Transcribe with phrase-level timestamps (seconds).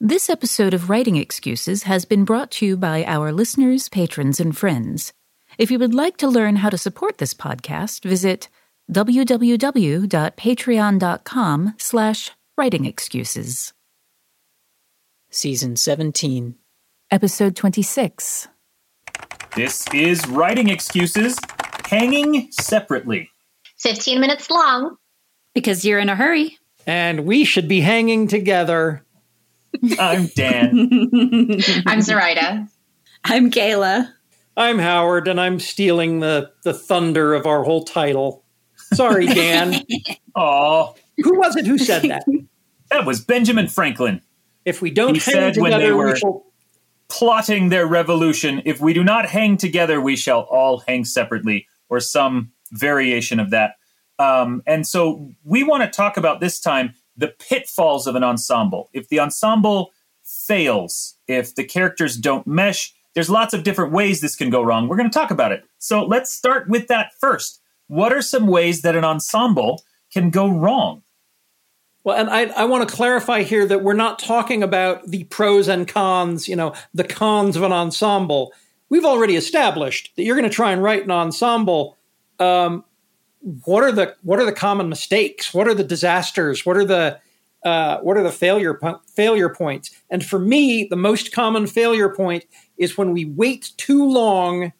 [0.00, 4.56] This episode of Writing Excuses has been brought to you by our listeners, patrons, and
[4.56, 5.12] friends.
[5.56, 8.48] If you would like to learn how to support this podcast, visit
[8.90, 13.72] www.patreon.com slash writing excuses.
[15.30, 16.56] Season 17.
[17.10, 18.48] Episode 26.
[19.54, 21.38] This is Writing Excuses
[21.86, 23.30] Hanging Separately.
[23.78, 24.96] 15 minutes long.
[25.54, 26.58] Because you're in a hurry.
[26.84, 29.04] And we should be hanging together.
[29.98, 31.60] I'm Dan.
[31.86, 32.68] I'm Zoraida.
[33.24, 34.10] I'm Kaela.
[34.56, 38.44] I'm Howard, and I'm stealing the, the thunder of our whole title.
[38.92, 39.74] Sorry, Dan.
[40.36, 40.92] Aw,
[41.22, 42.24] who was it who said that?
[42.90, 44.20] that was Benjamin Franklin.
[44.64, 46.44] If we don't He hang said when they together, were- we shall.
[47.10, 48.62] Plotting their revolution.
[48.64, 53.50] If we do not hang together, we shall all hang separately, or some variation of
[53.50, 53.74] that.
[54.18, 58.90] Um, and so we want to talk about this time the pitfalls of an ensemble.
[58.92, 59.92] If the ensemble
[60.22, 64.88] fails, if the characters don't mesh, there's lots of different ways this can go wrong.
[64.88, 65.64] We're going to talk about it.
[65.78, 67.60] So let's start with that first.
[67.86, 69.82] What are some ways that an ensemble
[70.12, 71.02] can go wrong?
[72.02, 75.68] Well, and I, I want to clarify here that we're not talking about the pros
[75.68, 78.52] and cons, you know, the cons of an ensemble.
[78.90, 81.96] We've already established that you're going to try and write an ensemble.
[82.38, 82.84] Um,
[83.64, 85.52] what are the what are the common mistakes?
[85.52, 86.64] What are the disasters?
[86.64, 87.20] What are the
[87.64, 89.90] uh, what are the failure po- failure points?
[90.10, 92.44] And for me, the most common failure point
[92.78, 94.72] is when we wait too long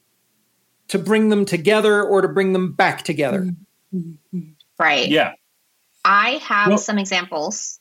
[0.88, 3.50] to bring them together or to bring them back together.
[4.78, 5.08] Right.
[5.08, 5.32] Yeah.
[6.04, 7.80] I have Well- some examples.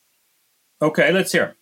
[0.81, 1.55] Okay, let's hear.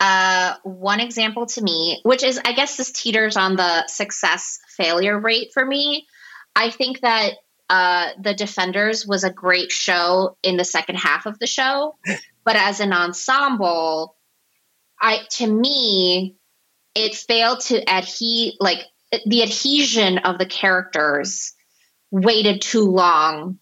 [0.00, 5.18] Uh, one example to me, which is, I guess, this teeters on the success failure
[5.18, 6.06] rate for me.
[6.56, 7.34] I think that
[7.70, 11.96] uh, The Defenders was a great show in the second half of the show,
[12.44, 14.16] but as an ensemble,
[15.00, 16.36] I to me,
[16.94, 18.84] it failed to adhere like
[19.26, 21.52] the adhesion of the characters
[22.10, 23.58] waited too long.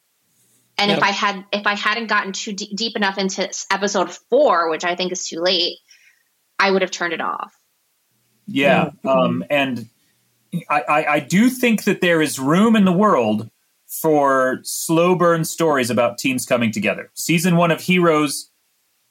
[0.79, 4.69] And if i had if i hadn't gotten too d- deep enough into episode four
[4.69, 5.77] which i think is too late
[6.59, 7.55] i would have turned it off.
[8.47, 9.89] Yeah, um, and
[10.69, 13.49] I, I, I do think that there is room in the world
[14.00, 17.10] for slow burn stories about teams coming together.
[17.12, 18.50] Season one of Heroes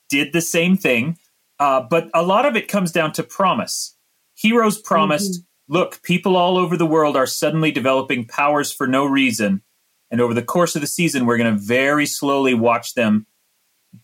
[0.10, 1.18] did the same thing,
[1.60, 3.96] uh, but a lot of it comes down to promise.
[4.34, 9.62] Heroes promised, look, people all over the world are suddenly developing powers for no reason,
[10.10, 13.28] and over the course of the season, we're going to very slowly watch them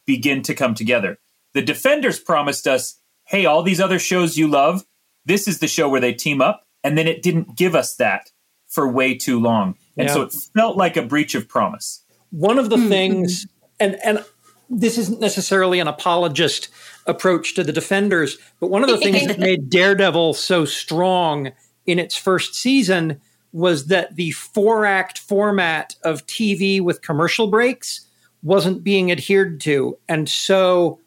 [0.06, 1.18] begin to come together.
[1.56, 4.86] The Defenders promised us, hey, all these other shows you love,
[5.26, 8.30] this is the show where they team up, and then it didn't give us that
[8.68, 9.76] for way too long.
[9.98, 10.14] And Yeah.
[10.14, 12.04] so it felt like a breach of promise.
[12.32, 13.48] one of the things
[13.80, 14.24] and and
[14.70, 16.68] this isn't necessarily an apologist
[17.06, 21.52] approach to the defenders but one of the things that made daredevil so strong
[21.86, 23.22] in its first season
[23.54, 28.06] was that the four act format of tv with commercial breaks
[28.44, 31.00] wasn't being adhered to and so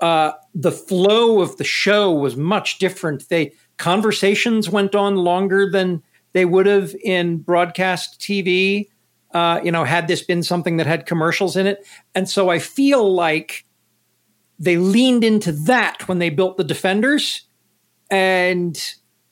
[0.00, 6.02] uh, the flow of the show was much different they conversations went on longer than
[6.36, 8.86] they would have in broadcast tv
[9.36, 11.86] uh, you know, had this been something that had commercials in it.
[12.14, 13.66] And so I feel like
[14.58, 17.42] they leaned into that when they built the Defenders
[18.10, 18.82] and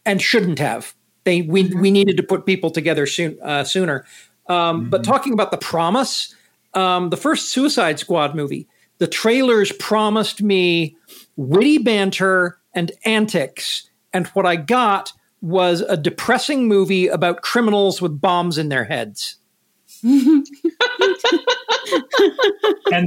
[0.04, 0.94] and shouldn't have.
[1.24, 4.04] They we we needed to put people together soon uh, sooner.
[4.46, 6.34] Um, But talking about the promise,
[6.74, 8.68] um, the first Suicide Squad movie,
[8.98, 10.98] the trailers promised me
[11.36, 18.18] witty banter and antics, and what I got was a depressing movie about criminals with
[18.18, 19.36] bombs in their heads.
[20.02, 20.46] and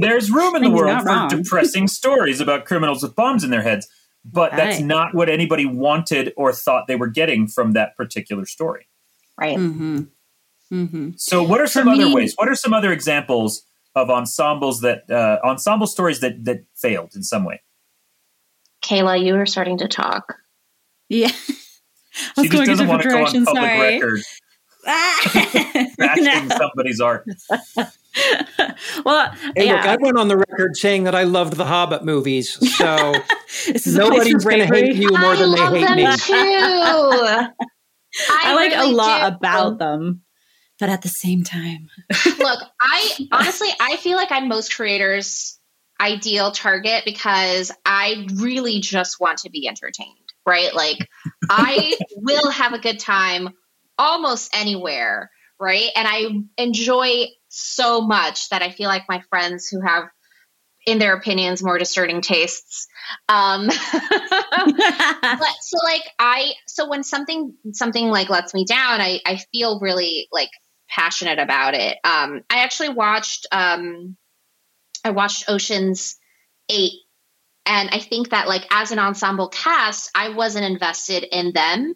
[0.00, 1.28] there's room in the world for wrong.
[1.28, 3.88] depressing stories about criminals with bombs in their heads.
[4.24, 8.86] But that's not what anybody wanted or thought they were getting from that particular story.
[9.40, 9.56] Right.
[9.56, 10.02] Mm-hmm.
[10.72, 11.10] Mm-hmm.
[11.16, 12.34] So, what are some For other me- ways?
[12.36, 13.62] What are some other examples
[13.94, 17.62] of ensembles that uh, ensemble stories that that failed in some way?
[18.84, 20.36] Kaela, you were starting to talk.
[21.08, 21.32] Yeah.
[22.36, 23.44] I was She just going a doesn't different want to go on direction.
[23.44, 23.94] public Sorry.
[23.94, 24.20] record
[25.98, 27.26] bashing somebody's art.
[29.04, 32.04] well, Hey, yeah, look, I went on the record saying that I loved the Hobbit
[32.04, 33.12] movies, so
[33.66, 36.16] this is a place nobody's going to hate you more I than they hate me.
[36.16, 36.34] too.
[38.30, 39.36] I, like really a lot do.
[39.36, 40.22] about them,
[40.80, 41.88] but at the same time,
[42.38, 45.58] Look, I honestly, I feel like I'm most creators'
[46.00, 50.74] ideal target because I really just want to be entertained, right?
[50.74, 51.08] Like,
[51.48, 53.50] I will have a good time
[53.98, 55.30] almost anywhere,
[55.60, 55.90] right?
[55.94, 60.04] And I enjoy so much that I feel like my friends who have,
[60.86, 62.88] in their opinions, more discerning tastes.
[63.28, 63.74] Um, but
[65.60, 70.28] so like I so when something something like lets me down, I I feel really
[70.32, 70.50] like
[70.88, 71.98] passionate about it.
[72.04, 74.16] Um, I actually watched um,
[75.04, 76.16] I watched Ocean's
[76.70, 76.92] Eight,
[77.68, 81.94] and I think that like as an ensemble cast, I wasn't invested in them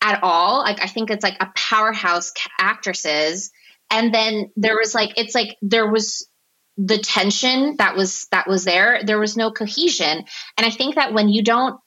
[0.00, 0.60] at all.
[0.60, 3.50] Like I think it's like a powerhouse actresses,
[3.90, 6.28] and then there was like it's like there was
[6.76, 9.02] the tension that was that was there.
[9.04, 10.24] There was no cohesion,
[10.56, 11.78] and I think that when you don't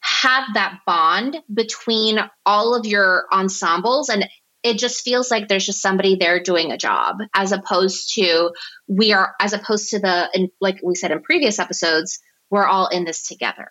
[0.00, 4.28] have that bond between all of your ensembles and
[4.64, 8.50] it just feels like there's just somebody there doing a job as opposed to
[8.88, 12.18] we are as opposed to the and like we said in previous episodes
[12.50, 13.68] we're all in this together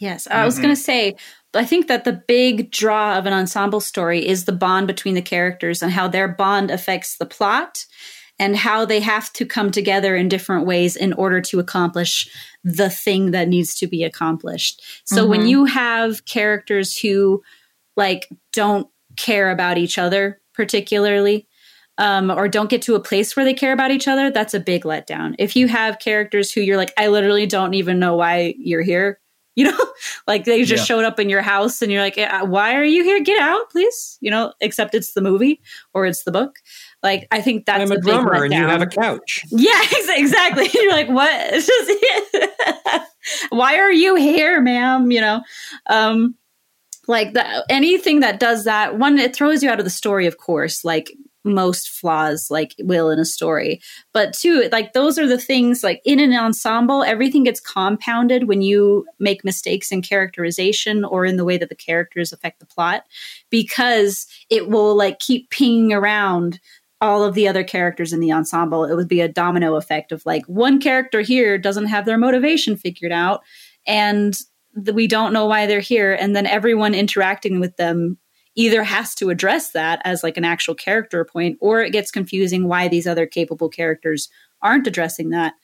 [0.00, 0.62] Yes, I was Mhm.
[0.62, 1.14] going to say,
[1.54, 5.22] I think that the big draw of an ensemble story is the bond between the
[5.22, 7.84] characters and how their bond affects the plot
[8.36, 12.28] and how they have to come together in different ways in order to accomplish
[12.64, 14.82] the thing that needs to be accomplished.
[15.04, 15.48] So when Mhm.
[15.50, 17.42] you have characters who
[17.96, 21.46] like don't care about each other particularly
[21.98, 24.60] um, or don't get to a place where they care about each other, that's a
[24.60, 25.34] big letdown.
[25.38, 29.20] If you have characters who you're like, I literally don't even know why you're here,
[29.54, 29.78] you know,
[30.26, 30.96] like they just Yeah.
[30.96, 33.20] showed up in your house and you're like, "Uh, why are you here?
[33.22, 34.16] Get out, please.
[34.22, 35.60] You know, except it's the movie
[35.92, 36.56] or it's the book.
[37.02, 39.44] Like, I think that's I'm a big drummer and you have a couch.
[39.50, 39.80] Yeah,
[40.16, 40.68] exactly.
[40.74, 41.30] You're like, what?
[41.52, 45.10] It's just, why are you here, ma'am?
[45.10, 45.42] You know,
[45.90, 46.34] um,
[47.08, 47.64] like that.
[47.68, 50.84] Anything that does that, one, it throws you out of the story, of course.
[50.84, 51.12] Like
[51.44, 53.80] most flaws, like will in a story.
[54.12, 55.82] But two, like those are the things.
[55.82, 61.36] Like in an ensemble, everything gets compounded when you make mistakes in characterization or in
[61.36, 63.04] the way that the characters affect the plot,
[63.50, 66.60] because it will like keep pinging around
[67.00, 70.24] all of the other characters in the ensemble, it would be a domino effect of
[70.24, 73.42] like one character here doesn't have their motivation figured out,
[73.84, 74.38] and
[74.74, 78.18] we don't know why they're here, and then everyone interacting with them
[78.54, 82.68] either has to address that as like an actual character point, or it gets confusing
[82.68, 84.28] why these other capable characters
[84.60, 85.54] aren't addressing that.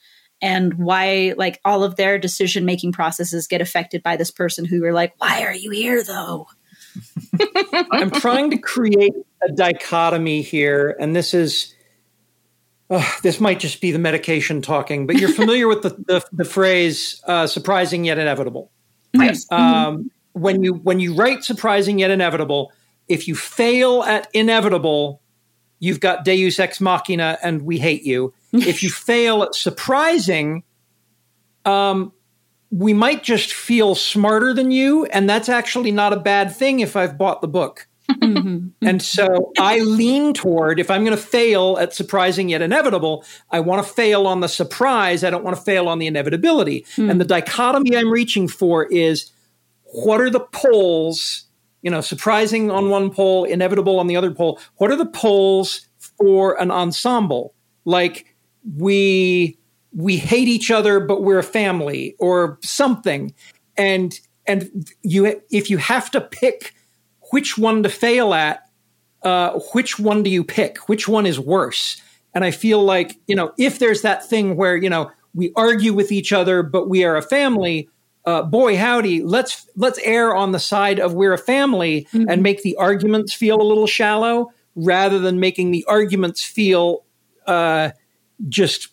[0.40, 4.84] And why, like, all of their decision making processes get affected by this person who
[4.84, 6.46] are like, why are you here though?
[7.90, 11.74] I'm trying to create a dichotomy here, and this is
[12.90, 16.44] uh, this might just be the medication talking, but you're familiar with the the, the
[16.44, 18.70] phrase uh, "surprising yet inevitable."
[19.14, 19.50] Yes.
[19.50, 22.72] Um, when you when you write "surprising yet inevitable,"
[23.08, 25.20] if you fail at inevitable,
[25.78, 28.34] you've got Deus ex machina, and we hate you.
[28.52, 30.62] if you fail at surprising,
[31.64, 32.12] um,
[32.70, 36.96] we might just feel smarter than you, and that's actually not a bad thing if
[36.96, 37.86] I've bought the book.
[38.10, 38.72] Mhm.
[38.82, 43.60] And so I lean toward if I'm going to fail at surprising yet inevitable, I
[43.60, 45.24] want to fail on the surprise.
[45.24, 46.86] I don't want to fail on the inevitability.
[46.96, 49.30] And the dichotomy I'm reaching for is
[49.84, 51.44] what are the poles,
[51.82, 54.58] you know, surprising on one pole, inevitable on the other pole?
[54.76, 57.54] What are the poles for an ensemble?
[57.84, 58.34] Like
[58.76, 59.58] we
[59.92, 63.34] we hate each other but we're a family or something.
[63.76, 66.74] And and you if you have to pick
[67.30, 68.68] which one to fail at,
[69.22, 70.88] uh, which one do you pick?
[70.88, 72.00] Which one is worse?
[72.34, 75.92] And I feel like, you know, if there's that thing where, you know, we argue
[75.92, 77.88] with each other, but we are a family,
[78.24, 82.28] uh, boy howdy, let's let's err on the side of we're a family Mm-hmm.
[82.28, 87.04] and make the arguments feel a little shallow rather than making the arguments feel
[87.46, 87.90] uh,
[88.48, 88.88] just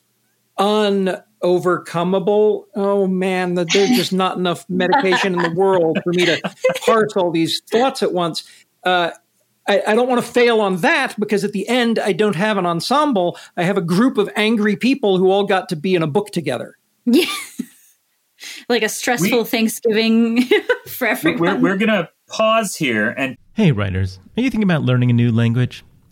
[1.46, 2.66] unovercomable.
[2.76, 6.42] Oh man, that there's just not enough medication in the world for me to
[6.86, 8.44] parse all these thoughts at once.
[8.84, 9.12] Uh,
[9.68, 12.58] I, I don't want to fail on that because at the end I don't have
[12.58, 13.38] an ensemble.
[13.58, 16.32] I have a group of angry people who all got to be in a book
[16.32, 16.76] together.
[17.06, 17.26] Yeah.
[18.70, 20.44] like a stressful We- Thanksgiving
[20.88, 25.10] for We're, we're going to pause here and Hey, writers, are you thinking about learning
[25.10, 25.86] a new language?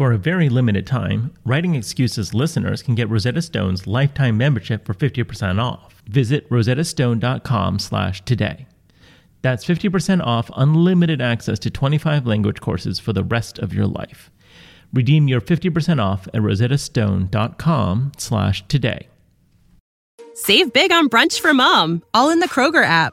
[0.00, 4.94] For a very limited time, Writing Excuses listeners can get Rosetta Stone's lifetime membership for
[4.94, 6.02] 50% off.
[6.08, 8.66] Visit rosettastone.com slash today.
[9.42, 14.30] That's 50% off unlimited access to 25 language courses for the rest of your life.
[14.94, 19.06] Redeem your 50% off at rosettastone.com slash today.
[20.32, 23.12] Save big on brunch for mom, all in the Kroger app.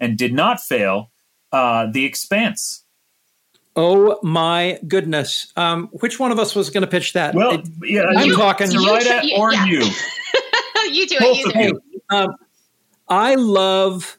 [0.00, 1.10] and did not fail
[1.52, 2.82] uh, The Expanse.
[3.78, 5.52] Oh my goodness!
[5.56, 7.34] Um, which one of us was going to pitch that?
[7.34, 9.64] Well, It- yeah, I'm you, talking- Zoraida You- or yeah.
[9.66, 9.78] you.
[10.92, 11.20] you do it.
[11.20, 11.66] Both You of do it.
[11.66, 11.82] you.
[12.10, 12.28] um,
[13.08, 14.18] I love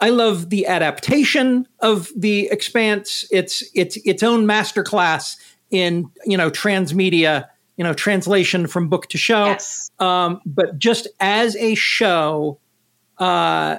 [0.00, 3.24] I love the adaptation of the Expanse.
[3.30, 5.36] It's it's its own masterclass
[5.70, 9.44] in you know transmedia, you know translation from book to show.
[9.46, 9.88] Yes.
[10.00, 12.58] Um, but just as a show,
[13.18, 13.76] uh,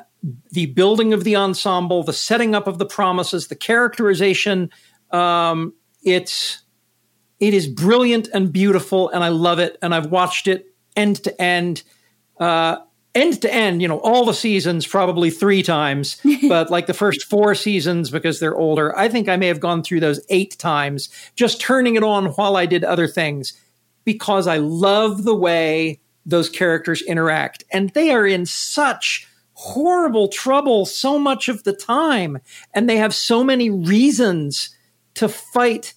[0.51, 4.69] the building of the ensemble, the setting up of the promises, the characterization,
[5.11, 5.73] um,
[6.03, 6.63] it's
[7.39, 9.77] it is brilliant and beautiful, and I love it.
[9.81, 11.81] And I've watched it end to end,
[12.39, 12.77] uh,
[13.15, 13.81] end to end.
[13.81, 18.39] You know, all the seasons probably three times, but like the first four seasons because
[18.39, 18.95] they're older.
[18.97, 22.55] I think I may have gone through those eight times, just turning it on while
[22.55, 23.53] I did other things
[24.05, 27.63] because I love the way those characters interact.
[27.71, 29.27] And they are in such
[29.61, 32.39] horrible trouble so much of the time.
[32.73, 34.75] And they have so many reasons
[35.13, 35.93] to fight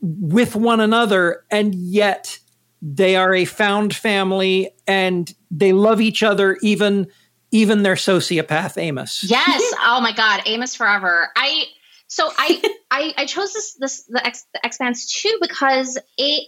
[0.00, 1.44] with one another.
[1.50, 2.38] And yet
[2.80, 7.08] they are a found family and they love each other, even,
[7.50, 9.24] even their sociopath, Amos.
[9.24, 9.74] Yes.
[9.82, 10.42] Oh my God.
[10.46, 11.30] Amos forever.
[11.36, 11.64] I
[12.06, 16.46] so I I, I chose this this the, Ex, the Expanse too because it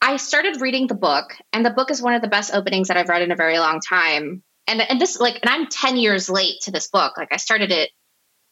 [0.00, 2.96] I started reading the book and the book is one of the best openings that
[2.96, 4.42] I've read in a very long time.
[4.66, 7.16] And and this like and I'm 10 years late to this book.
[7.16, 7.90] Like I started it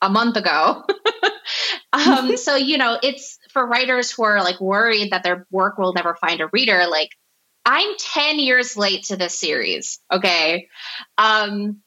[0.00, 0.84] a month ago.
[1.92, 5.92] um so you know, it's for writers who are like worried that their work will
[5.92, 7.10] never find a reader like
[7.64, 10.68] I'm 10 years late to this series, okay?
[11.16, 11.82] Um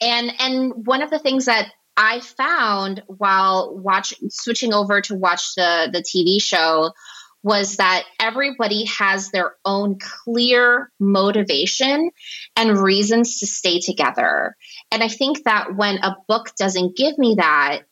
[0.00, 5.54] and and one of the things that I found while watching switching over to watch
[5.54, 6.92] the the TV show
[7.42, 12.10] was that everybody has their own clear motivation
[12.56, 14.56] and reasons to stay together.
[14.90, 17.82] And I think that when a book doesn't give me that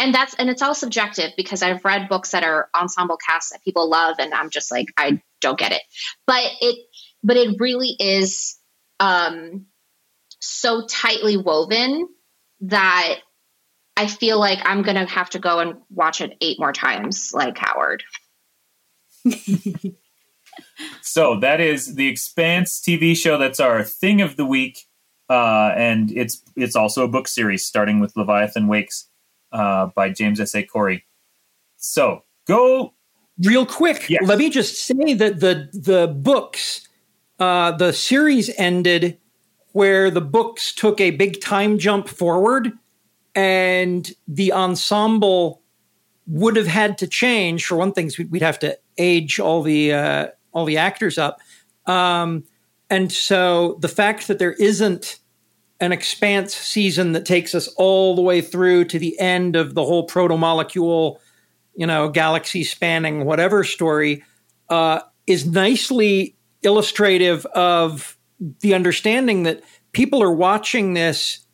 [0.00, 3.62] and that's and it's all subjective because I've read books that are ensemble casts that
[3.62, 5.82] people love and I'm just like I don't get it.
[6.26, 6.78] But it
[7.22, 8.58] but it really is
[8.98, 9.66] um
[10.40, 12.08] so tightly woven
[12.62, 13.16] that
[13.96, 17.58] I feel like I'm to have to go and watch it eight more times, like
[17.58, 18.02] Howard.
[21.02, 23.38] So that is the Expanse TV show.
[23.38, 24.86] That's our thing of the week,
[25.28, 29.08] uh, and it's it's also a book series starting with Leviathan Wakes
[29.52, 30.54] uh, by James S.
[30.54, 30.62] A.
[30.62, 31.04] Corey.
[31.76, 32.94] So go
[33.42, 34.08] real quick.
[34.08, 34.22] Yes.
[34.24, 36.86] Let me just say that the the books,
[37.38, 39.18] uh, the series ended
[39.72, 42.72] where the books took a big time jump forward,
[43.34, 45.62] and the ensemble
[46.26, 47.64] would have had to change.
[47.64, 51.40] For one thing, we'd have to age all the uh, all the actors up,
[51.86, 52.44] um,
[52.88, 55.18] and so the fact that there isn't
[55.80, 59.84] an expanse season that takes us all the way through to the end of the
[59.84, 61.20] whole proto molecule
[61.80, 64.22] you know, galaxy spanning whatever story,
[64.68, 68.18] uh, is nicely illustrative of
[68.60, 71.46] the understanding that people are watching this,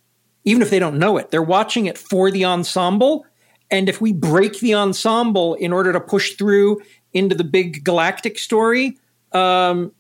[0.44, 3.24] even if they don't know it, they're watching it for the ensemble.
[3.70, 6.80] And if we break the ensemble in order to push through
[7.16, 8.98] into the big galactic story,
[9.32, 9.92] um,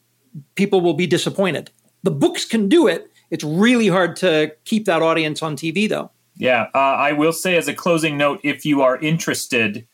[0.54, 1.70] people will be disappointed.
[2.02, 3.10] The books can do it.
[3.30, 6.10] It's really hard to keep that audience on TV, though.
[6.36, 9.86] Yeah, uh, I will say as a closing note, if you are interested,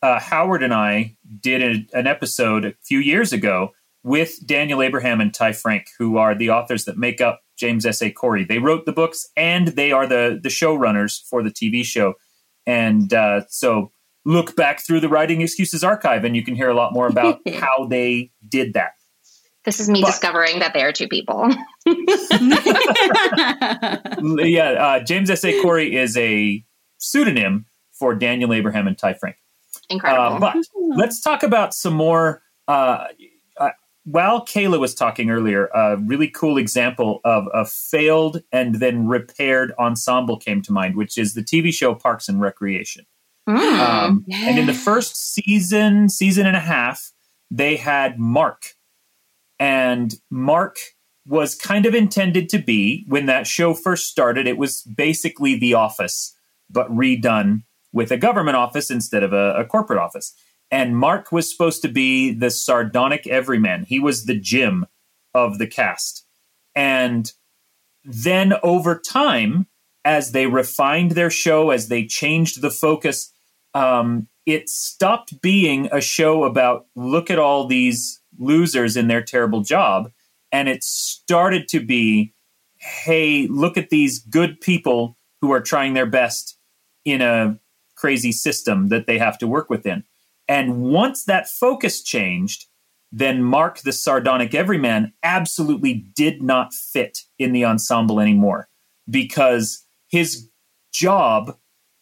[0.00, 3.72] uh, Howard and I did a, an episode a few years ago
[4.04, 8.00] with Daniel Abraham and Ty Franck, who are the authors that make up James S.
[8.00, 8.10] A.
[8.10, 8.44] Corey.
[8.44, 12.14] They wrote the books and they are the the showrunners for the TV show.
[12.66, 13.90] And uh, so
[14.28, 17.40] look back through the Writing Excuses archive and you can hear a lot more about
[17.54, 18.90] how they did that.
[19.64, 21.48] This is me But- discovering that they are two people.
[24.46, 25.44] yeah, uh, James S.
[25.44, 25.60] A.
[25.62, 26.62] Corey is a
[26.98, 29.36] pseudonym for Daniel Abraham and Ty Franck.
[29.88, 30.36] Incredible.
[30.36, 30.56] Uh, but
[30.96, 32.42] let's talk about some more.
[32.66, 33.06] Uh,
[33.56, 33.70] uh,
[34.04, 39.72] while Kaela was talking earlier, a really cool example of a failed and then repaired
[39.78, 43.06] ensemble came to mind, which is the TV show Parks and Recreation.
[43.48, 43.78] Mm.
[43.78, 47.12] Um, And in the first season, season and a half,
[47.50, 48.74] they had Mark.
[49.58, 50.78] And Mark
[51.26, 55.74] was kind of intended to be, when that show first started, it was basically The
[55.74, 56.34] Office,
[56.70, 57.62] but redone
[57.92, 60.34] with a government office instead of a, a corporate office.
[60.70, 63.84] And Mark was supposed to be the sardonic everyman.
[63.84, 64.86] He was the Jim
[65.34, 66.26] of the cast.
[66.74, 67.32] And
[68.04, 69.66] then over time,
[70.04, 73.32] as they refined their show, as they changed the focus,
[73.74, 79.60] um, it stopped being a show about look at all these losers in their terrible
[79.60, 80.10] job.
[80.50, 82.32] And it started to be,
[82.76, 86.56] hey, look at these good people who are trying their best
[87.04, 87.58] in a
[87.94, 90.04] crazy system that they have to work within.
[90.48, 92.66] And once that focus changed,
[93.12, 98.68] then Mark the sardonic everyman absolutely did not fit in the ensemble anymore
[99.08, 100.48] because his
[100.92, 101.56] job,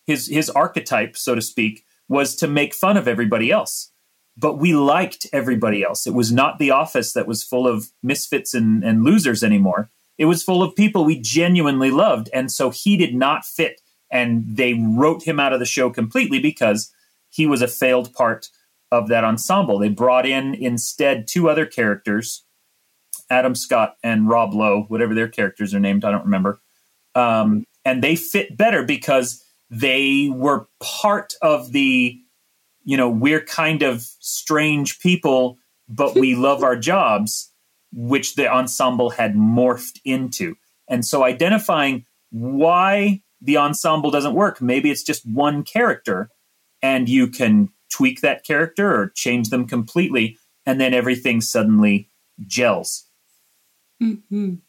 [0.06, 3.92] his his archetype, so to speak, was to make fun of everybody else.
[4.36, 6.06] But we liked everybody else.
[6.06, 9.90] It was not the office that was full of misfits and, and losers anymore.
[10.18, 12.28] It was full of people we genuinely loved.
[12.32, 13.80] And so he did not fit.
[14.10, 16.92] And they wrote him out of the show completely because
[17.30, 18.48] he was a failed part
[18.92, 19.78] of that ensemble.
[19.78, 22.44] They brought in instead two other characters,
[23.30, 26.60] Adam Scott and Rob Lowe, whatever their characters are named, I don't remember.
[27.14, 32.18] Um, and they fit better because they were part of the,
[32.84, 37.52] you know, we're kind of strange people, but we love our jobs,
[37.92, 40.56] which the ensemble had morphed into.
[40.88, 46.30] And so identifying why the ensemble doesn't work, maybe it's just one character
[46.82, 52.10] and you can tweak that character or change them completely, and then everything suddenly
[52.46, 53.06] gels.
[54.00, 54.60] Mhm.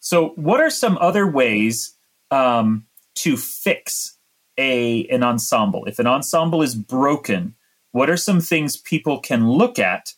[0.00, 1.94] So, what are some other ways
[2.30, 4.18] um, to fix
[4.58, 5.84] a an ensemble?
[5.86, 7.54] If an ensemble is broken,
[7.92, 10.14] what are some things people can look at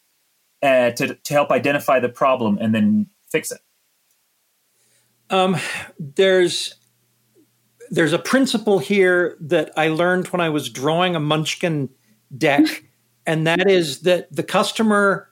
[0.63, 3.61] uh, to to help identify the problem and then fix it?
[5.31, 5.57] Um,
[5.99, 6.77] there's
[7.91, 11.91] there's a principle here that I learned when I was drawing a Munchkin
[12.37, 12.85] deck,
[13.27, 15.29] and that is that the customer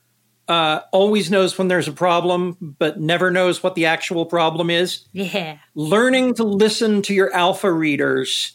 [0.53, 5.07] uh, always knows when there's a problem, but never knows what the actual problem is.
[5.13, 5.57] Yeah.
[5.75, 8.53] Learning to listen to your alpha readers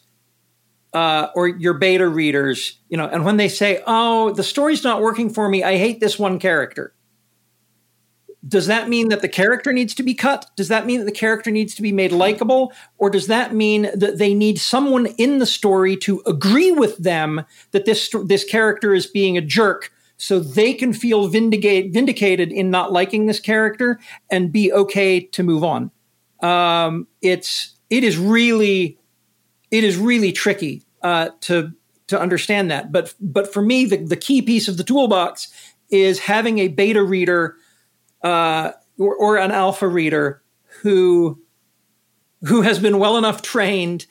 [0.94, 5.02] uh, or your beta readers, you know, and when they say, "Oh, the story's not
[5.02, 5.64] working for me.
[5.64, 6.94] I hate this one character."
[8.48, 10.50] does that mean that the character needs to be cut?
[10.56, 12.72] Does that mean that the character needs to be made likable?
[12.98, 17.44] Or does that mean that they need someone in the story to agree with them
[17.72, 22.70] that this this character is being a jerk so they can feel vindicate, vindicated in
[22.72, 24.00] not liking this character
[24.30, 25.92] and be okay to move on?
[26.42, 29.00] Um, it's it is really
[29.72, 31.74] it is really tricky uh, to
[32.08, 32.92] to understand that.
[32.92, 35.48] But but for me, the, the key piece of the toolbox
[35.90, 37.56] is having a beta reader
[38.24, 40.42] uh, or, or an alpha reader
[40.82, 41.42] who
[42.46, 44.06] who has been well enough trained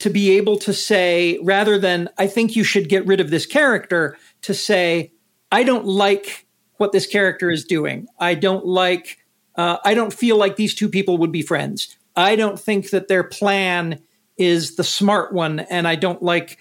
[0.00, 3.46] to be able to say, rather than, I think you should get rid of this
[3.46, 5.12] character, to say,
[5.52, 8.06] I don't like what this character is doing.
[8.18, 9.18] I don't like,
[9.56, 11.96] uh, I don't feel like these two people would be friends.
[12.16, 14.00] I don't think that their plan
[14.36, 16.58] is the smart one, and I don't like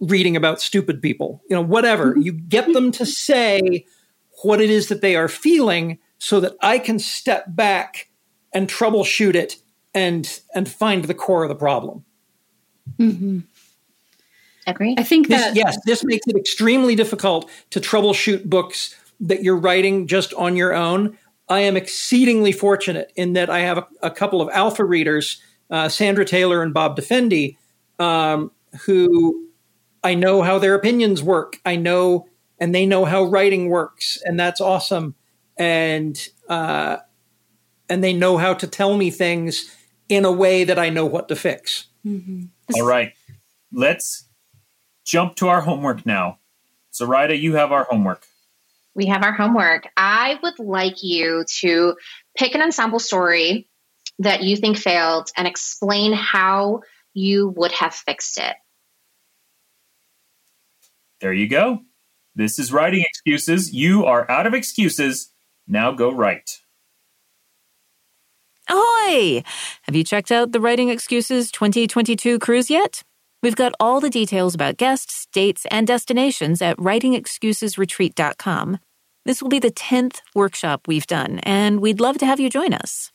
[0.00, 1.42] reading about stupid people.
[1.48, 2.14] You know, whatever.
[2.18, 3.86] you get them to say
[4.42, 8.08] what it is that they are feeling so that I can step back
[8.52, 9.56] and troubleshoot it
[9.94, 12.04] and and find the core of the problem.
[12.98, 13.40] Mm-hmm.
[14.66, 14.94] Agree.
[14.98, 19.56] I think This, that yes, this makes it extremely difficult to troubleshoot books that you're
[19.56, 21.18] writing just on your own.
[21.48, 25.88] I am exceedingly fortunate in that I have a, a couple of alpha readers, uh,
[25.88, 27.56] Sandra Tayler and Bob Defendi,
[27.98, 28.50] um,
[28.86, 29.48] who
[30.04, 31.58] I know how their opinions work.
[31.64, 35.14] I know, and they know how writing works, and that's awesome.
[35.56, 36.98] And uh,
[37.88, 39.76] and they know how to tell me things
[40.08, 41.86] in a way that I know what to fix.
[42.74, 43.12] All right.
[43.72, 44.24] Let's
[45.04, 46.38] jump to our homework now.
[46.94, 48.26] Zoraida, you have our homework.
[48.94, 49.88] we have our homework.
[49.96, 51.94] I would like you to
[52.36, 53.68] pick an ensemble story
[54.18, 56.82] that you think failed and explain how
[57.14, 58.54] you would have fixed it.
[61.20, 61.80] There you go.
[62.34, 63.72] This is writing excuses.
[63.72, 65.30] You are out of excuses.
[65.66, 66.60] Now go write.
[68.68, 69.42] Ahoy!
[69.82, 73.02] Have you checked out the Writing Excuses 2022 cruise yet?
[73.42, 78.78] We've got all the details about guests, dates, and destinations at writingexcusesretreat.com.
[79.24, 82.72] This will be the 10th workshop we've done, and we'd love to have you join
[82.72, 83.10] us.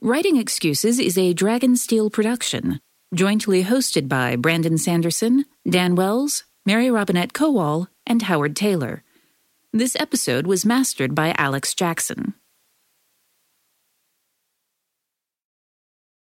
[0.00, 2.80] Writing Excuses is a Dragonsteel production,
[3.14, 9.02] jointly hosted by Brandon Sanderson, Dan Wells, Mary Robinette Kowal, and Howard Tayler.
[9.72, 12.34] This episode was mastered by Alex Jackson.